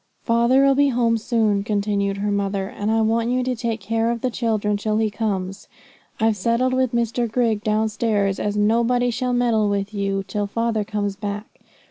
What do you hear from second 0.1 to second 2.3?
'Father'll be home soon,' continued